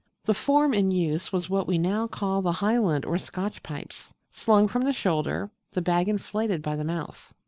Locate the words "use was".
0.89-1.47